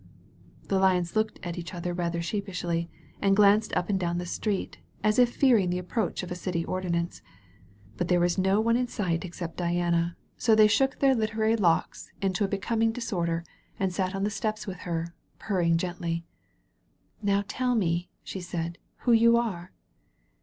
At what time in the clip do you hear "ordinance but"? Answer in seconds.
6.65-8.07